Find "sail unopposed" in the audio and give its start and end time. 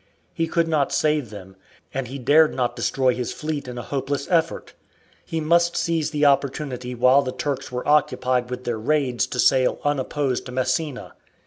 9.37-10.47